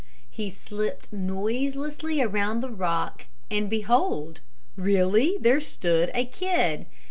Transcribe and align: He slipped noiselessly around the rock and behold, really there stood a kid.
He 0.31 0.49
slipped 0.49 1.13
noiselessly 1.13 2.23
around 2.23 2.61
the 2.61 2.71
rock 2.71 3.25
and 3.51 3.69
behold, 3.69 4.39
really 4.75 5.37
there 5.39 5.61
stood 5.61 6.09
a 6.15 6.25
kid. 6.25 6.87